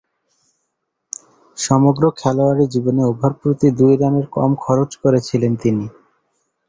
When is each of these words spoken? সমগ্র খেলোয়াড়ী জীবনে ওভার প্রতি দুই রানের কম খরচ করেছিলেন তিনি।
সমগ্র 1.57 2.03
খেলোয়াড়ী 2.17 2.65
জীবনে 2.73 3.01
ওভার 3.05 3.33
প্রতি 3.39 3.67
দুই 3.79 3.93
রানের 3.97 4.27
কম 4.35 4.51
খরচ 4.63 4.91
করেছিলেন 5.03 5.53
তিনি। 5.63 5.85